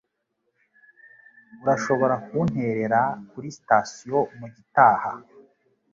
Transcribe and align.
Urashobora 1.63 2.15
kunterera 2.25 3.01
kuri 3.29 3.47
sitasiyo 3.57 4.19
mugitaha? 4.37 5.11